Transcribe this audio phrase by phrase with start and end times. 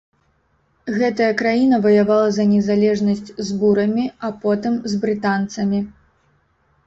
[0.99, 5.79] Гэтая краіна ваявала за незалежнасць з бурамі, а потым з брытанцамі.